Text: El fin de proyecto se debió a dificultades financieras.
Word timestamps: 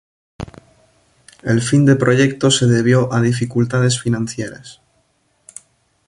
El 1.43 1.61
fin 1.61 1.85
de 1.85 1.95
proyecto 1.95 2.49
se 2.49 2.65
debió 2.65 3.13
a 3.13 3.21
dificultades 3.21 4.01
financieras. 4.01 4.81